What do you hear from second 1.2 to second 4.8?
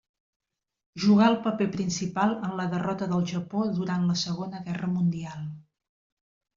el paper principal en la derrota del Japó durant la Segona